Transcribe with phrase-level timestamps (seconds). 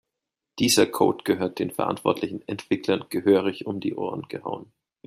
[0.57, 4.73] Dieser Code gehört den verantwortlichen Entwicklern gehörig um die Ohren gehauen.